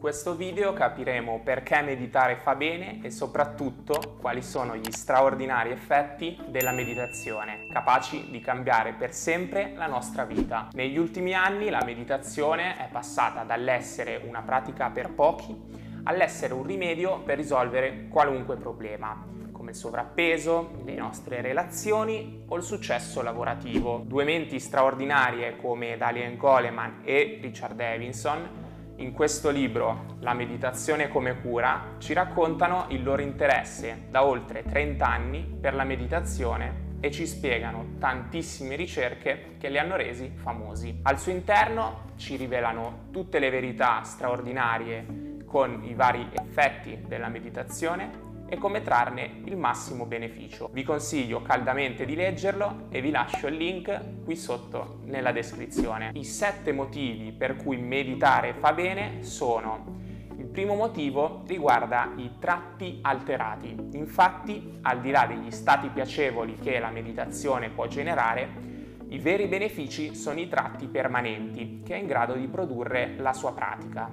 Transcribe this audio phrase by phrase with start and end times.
[0.00, 6.72] questo video capiremo perché meditare fa bene e soprattutto quali sono gli straordinari effetti della
[6.72, 10.68] meditazione, capaci di cambiare per sempre la nostra vita.
[10.72, 15.54] Negli ultimi anni la meditazione è passata dall'essere una pratica per pochi
[16.04, 19.22] all'essere un rimedio per risolvere qualunque problema
[19.52, 24.02] come il sovrappeso, le nostre relazioni o il successo lavorativo.
[24.06, 28.68] Due menti straordinarie come Dalian Goleman e Richard Davidson
[29.00, 35.06] in questo libro, La meditazione come cura, ci raccontano il loro interesse da oltre 30
[35.06, 41.00] anni per la meditazione e ci spiegano tantissime ricerche che li hanno resi famosi.
[41.02, 48.28] Al suo interno ci rivelano tutte le verità straordinarie con i vari effetti della meditazione
[48.50, 50.68] e come trarne il massimo beneficio.
[50.72, 56.10] Vi consiglio caldamente di leggerlo e vi lascio il link qui sotto nella descrizione.
[56.14, 59.98] I sette motivi per cui meditare fa bene sono
[60.36, 63.76] il primo motivo riguarda i tratti alterati.
[63.92, 68.48] Infatti, al di là degli stati piacevoli che la meditazione può generare,
[69.10, 73.52] i veri benefici sono i tratti permanenti che è in grado di produrre la sua
[73.52, 74.10] pratica.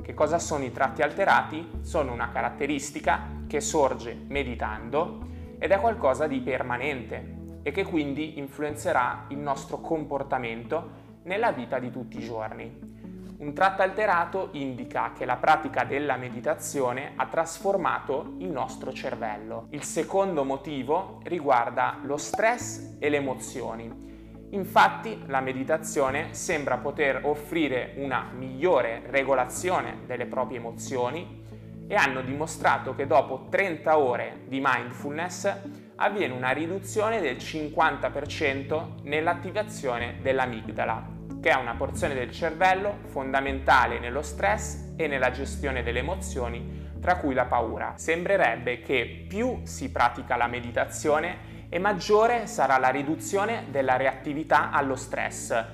[0.00, 1.66] Che cosa sono i tratti alterati?
[1.80, 5.26] Sono una caratteristica che sorge meditando
[5.58, 11.90] ed è qualcosa di permanente e che quindi influenzerà il nostro comportamento nella vita di
[11.90, 12.92] tutti i giorni.
[13.36, 19.66] Un tratto alterato indica che la pratica della meditazione ha trasformato il nostro cervello.
[19.70, 24.02] Il secondo motivo riguarda lo stress e le emozioni.
[24.50, 31.43] Infatti la meditazione sembra poter offrire una migliore regolazione delle proprie emozioni
[31.86, 35.52] e hanno dimostrato che dopo 30 ore di mindfulness
[35.96, 41.06] avviene una riduzione del 50% nell'attivazione dell'amigdala,
[41.40, 47.16] che è una porzione del cervello fondamentale nello stress e nella gestione delle emozioni, tra
[47.18, 47.94] cui la paura.
[47.96, 54.96] Sembrerebbe che più si pratica la meditazione e maggiore sarà la riduzione della reattività allo
[54.96, 55.64] stress.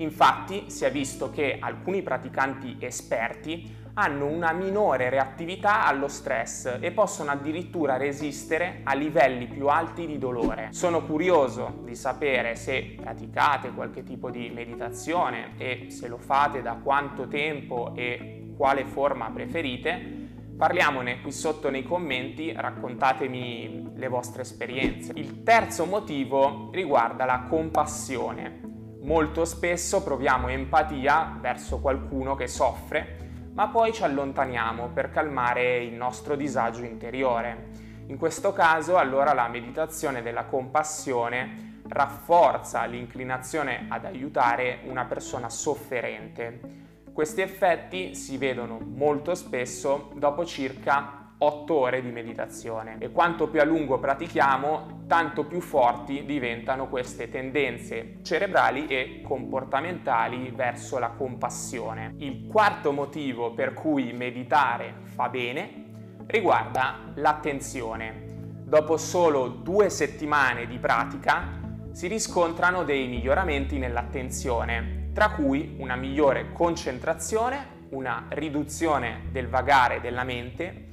[0.00, 6.90] Infatti si è visto che alcuni praticanti esperti hanno una minore reattività allo stress e
[6.92, 10.68] possono addirittura resistere a livelli più alti di dolore.
[10.70, 16.74] Sono curioso di sapere se praticate qualche tipo di meditazione e se lo fate da
[16.82, 20.20] quanto tempo e quale forma preferite
[20.60, 25.12] Parliamone qui sotto nei commenti, raccontatemi le vostre esperienze.
[25.16, 28.79] Il terzo motivo riguarda la compassione.
[29.02, 35.94] Molto spesso proviamo empatia verso qualcuno che soffre, ma poi ci allontaniamo per calmare il
[35.94, 37.68] nostro disagio interiore.
[38.06, 46.88] In questo caso allora la meditazione della compassione rafforza l'inclinazione ad aiutare una persona sofferente
[47.12, 53.60] questi effetti si vedono molto spesso dopo circa 8 ore di meditazione e quanto più
[53.60, 62.12] a lungo pratichiamo, tanto più forti diventano queste tendenze cerebrali e comportamentali verso la compassione.
[62.18, 65.86] Il quarto motivo per cui meditare fa bene
[66.26, 68.28] riguarda l'attenzione.
[68.62, 71.58] Dopo solo due settimane di pratica
[71.92, 80.22] si riscontrano dei miglioramenti nell'attenzione tra cui una migliore concentrazione, una riduzione del vagare della
[80.22, 80.89] mente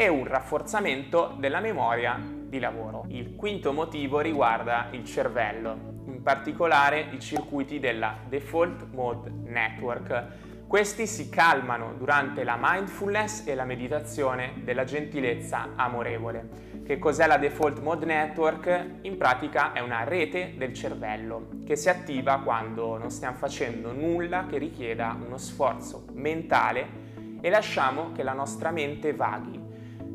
[0.00, 3.06] e un rafforzamento della memoria di lavoro.
[3.08, 10.26] Il quinto motivo riguarda il cervello, in particolare i circuiti della Default Mode Network.
[10.68, 16.82] Questi si calmano durante la mindfulness e la meditazione della gentilezza amorevole.
[16.86, 19.00] Che cos'è la Default Mode Network?
[19.00, 24.46] In pratica è una rete del cervello che si attiva quando non stiamo facendo nulla
[24.46, 29.57] che richieda uno sforzo mentale e lasciamo che la nostra mente vaghi.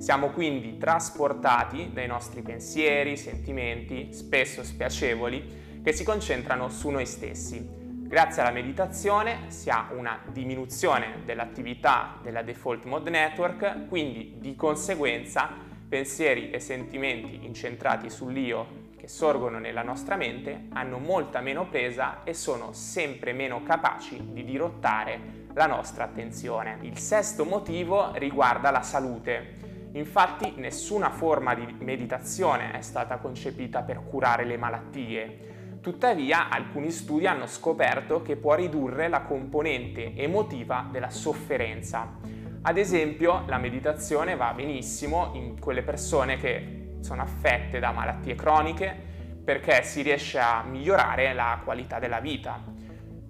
[0.03, 7.66] Siamo quindi trasportati dai nostri pensieri, sentimenti, spesso spiacevoli, che si concentrano su noi stessi.
[7.66, 15.50] Grazie alla meditazione si ha una diminuzione dell'attività della Default Mode Network, quindi di conseguenza
[15.88, 22.33] pensieri e sentimenti incentrati sull'io che sorgono nella nostra mente hanno molta meno presa e
[22.33, 26.80] sono sempre meno capaci di dirottare la nostra attenzione.
[26.81, 29.72] Il sesto motivo riguarda la salute.
[29.94, 35.80] Infatti nessuna forma di meditazione è stata concepita per curare le malattie.
[35.81, 42.19] Tuttavia alcuni studi hanno scoperto che può ridurre la componente emotiva della sofferenza
[42.66, 48.95] ad esempio, la meditazione va benissimo in quelle persone che sono affette da malattie croniche
[49.44, 52.63] perché si riesce a migliorare la qualità della vita.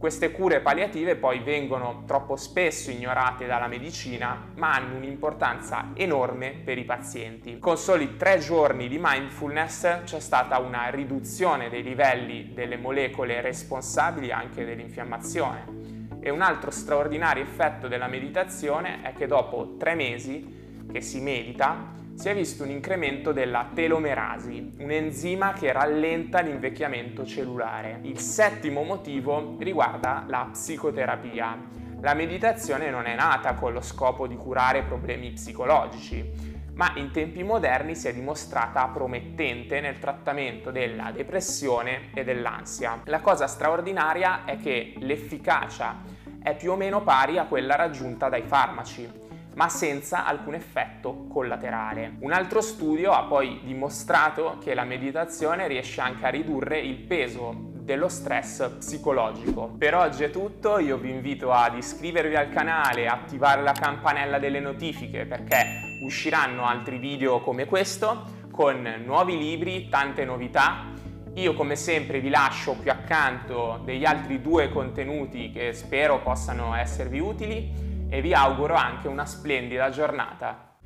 [0.03, 6.77] Queste cure palliative poi vengono troppo spesso ignorate dalla medicina, ma hanno un'importanza enorme per
[6.77, 7.57] i pazienti.
[7.57, 14.29] Con soli tre giorni di mindfulness c'è stata una riduzione dei livelli delle molecole responsabili
[14.29, 16.17] anche dell'infiammazione.
[16.19, 21.93] E un altro straordinario effetto della meditazione è che dopo tre mesi che si medita,
[22.23, 27.99] si è visto un incremento della telomerasi, un enzima che rallenta l'invecchiamento cellulare.
[28.03, 31.57] Il settimo motivo riguarda la psicoterapia.
[31.99, 36.31] La meditazione non è nata con lo scopo di curare problemi psicologici,
[36.75, 43.01] ma in tempi moderni si è dimostrata promettente nel trattamento della depressione e dell'ansia.
[43.03, 46.03] La cosa straordinaria è che l'efficacia
[46.41, 49.22] è più o meno pari a quella raggiunta dai farmaci
[49.55, 52.15] ma senza alcun effetto collaterale.
[52.19, 57.71] Un altro studio ha poi dimostrato che la meditazione riesce anche a ridurre il peso
[57.83, 59.75] dello stress psicologico.
[59.77, 64.59] Per oggi è tutto, io vi invito ad iscrivervi al canale, attivare la campanella delle
[64.59, 70.91] notifiche perché usciranno altri video come questo con nuovi libri, tante novità.
[71.35, 77.19] Io come sempre vi lascio qui accanto degli altri due contenuti che spero possano esservi
[77.19, 80.77] utili e vi auguro anche una splendida giornata.